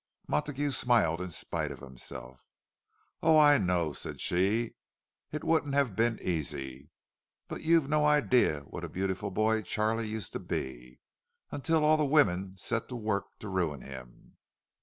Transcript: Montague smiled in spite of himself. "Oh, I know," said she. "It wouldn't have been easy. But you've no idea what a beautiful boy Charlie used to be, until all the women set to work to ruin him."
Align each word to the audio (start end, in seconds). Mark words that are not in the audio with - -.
Montague 0.27 0.71
smiled 0.71 1.21
in 1.21 1.29
spite 1.29 1.71
of 1.71 1.77
himself. 1.81 2.49
"Oh, 3.21 3.37
I 3.37 3.59
know," 3.59 3.93
said 3.93 4.19
she. 4.19 4.73
"It 5.31 5.43
wouldn't 5.43 5.75
have 5.75 5.95
been 5.95 6.17
easy. 6.23 6.89
But 7.47 7.61
you've 7.61 7.87
no 7.87 8.03
idea 8.03 8.61
what 8.61 8.83
a 8.83 8.89
beautiful 8.89 9.29
boy 9.29 9.61
Charlie 9.61 10.07
used 10.07 10.33
to 10.33 10.39
be, 10.39 10.99
until 11.51 11.85
all 11.85 11.97
the 11.97 12.03
women 12.05 12.57
set 12.57 12.89
to 12.89 12.95
work 12.95 13.25
to 13.41 13.47
ruin 13.47 13.81
him." 13.83 14.37